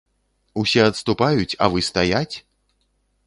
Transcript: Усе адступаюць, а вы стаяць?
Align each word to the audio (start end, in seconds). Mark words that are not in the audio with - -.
Усе 0.61 0.81
адступаюць, 0.91 1.57
а 1.65 1.69
вы 1.75 1.85
стаяць? 1.91 2.35